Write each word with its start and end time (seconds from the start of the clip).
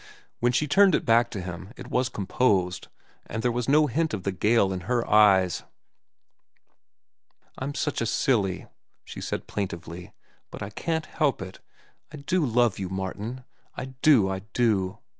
When 0.39 0.51
she 0.51 0.67
turned 0.67 0.95
it 0.95 1.05
back 1.05 1.29
to 1.29 1.41
him, 1.43 1.73
it 1.77 1.91
was 1.91 2.09
composed, 2.09 2.87
and 3.27 3.43
there 3.43 3.51
was 3.51 3.69
no 3.69 3.85
hint 3.85 4.15
of 4.15 4.23
the 4.23 4.31
gale 4.31 4.73
in 4.73 4.79
her 4.89 5.07
eyes. 5.07 5.61
"I'm 7.59 7.75
such 7.75 8.01
a 8.01 8.07
silly," 8.07 8.65
she 9.05 9.21
said 9.21 9.45
plaintively. 9.45 10.11
"But 10.49 10.63
I 10.63 10.71
can't 10.71 11.05
help 11.05 11.39
it. 11.39 11.59
I 12.11 12.17
do 12.17 12.43
so 12.47 12.51
love 12.51 12.79
you, 12.79 12.89
Martin, 12.89 13.43
I 13.75 13.93
do, 14.01 14.27
I 14.27 14.39
do. 14.53 14.97